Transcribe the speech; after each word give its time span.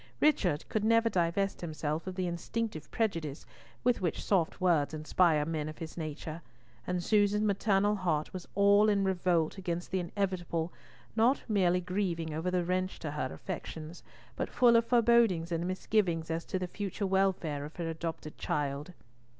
Richard 0.19 0.67
could 0.67 0.83
never 0.83 1.09
divest 1.11 1.61
himself 1.61 2.07
of 2.07 2.15
the 2.15 2.25
instinctive 2.25 2.89
prejudice 2.89 3.45
with 3.83 4.01
which 4.01 4.25
soft 4.25 4.59
words 4.59 4.95
inspire 4.95 5.45
men 5.45 5.69
of 5.69 5.77
his 5.77 5.95
nature, 5.95 6.41
and 6.87 7.03
Susan's 7.03 7.43
maternal 7.45 7.97
heart 7.97 8.33
was 8.33 8.47
all 8.55 8.89
in 8.89 9.03
revolt 9.03 9.59
against 9.59 9.91
the 9.91 9.99
inevitable, 9.99 10.73
not 11.15 11.43
merely 11.47 11.81
grieving 11.81 12.33
over 12.33 12.49
the 12.49 12.65
wrench 12.65 12.97
to 12.97 13.11
her 13.11 13.31
affections, 13.31 14.01
but 14.35 14.49
full 14.49 14.75
of 14.75 14.85
forebodings 14.87 15.51
and 15.51 15.67
misgivings 15.67 16.31
as 16.31 16.45
to 16.45 16.57
the 16.57 16.65
future 16.65 17.05
welfare 17.05 17.63
of 17.63 17.75
her 17.75 17.87
adopted 17.87 18.39
child. 18.39 18.93